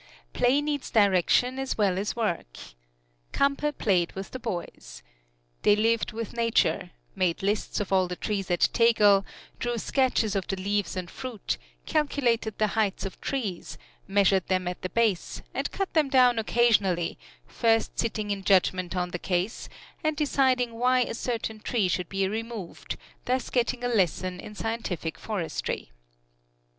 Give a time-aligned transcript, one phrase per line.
[0.33, 2.57] Play needs direction as well as work.
[3.33, 5.03] Campe played with the boys.
[5.61, 9.23] They lived with Nature made lists of all the trees at Tegel,
[9.59, 13.77] drew sketches of the leaves and fruit, calculated the height of trees,
[14.07, 19.11] measured them at the base, and cut them down occasionally, first sitting in judgment on
[19.11, 19.69] the case,
[20.03, 25.19] and deciding why a certain tree should be removed, thus getting a lesson in scientific
[25.19, 25.91] forestry.